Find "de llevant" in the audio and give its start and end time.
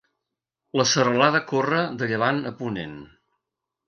1.99-2.41